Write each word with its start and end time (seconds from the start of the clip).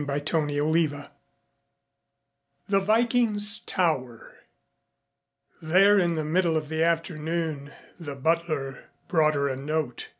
CHAPTER 0.03 0.47
IX 0.49 0.95
THE 2.67 2.79
VIKING'S 2.79 3.59
TOWER 3.59 4.35
There 5.61 5.99
in 5.99 6.15
the 6.15 6.25
middle 6.25 6.57
of 6.57 6.69
the 6.69 6.83
afternoon 6.83 7.71
the 7.99 8.15
butler 8.15 8.85
brought 9.07 9.35
her 9.35 9.47
a 9.47 9.55
note. 9.55 10.09